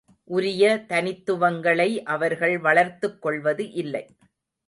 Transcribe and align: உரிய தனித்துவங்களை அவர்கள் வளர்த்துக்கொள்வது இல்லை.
உரிய 0.27 0.63
தனித்துவங்களை 0.87 2.03
அவர்கள் 2.03 2.55
வளர்த்துக்கொள்வது 2.59 3.71
இல்லை. 3.73 4.03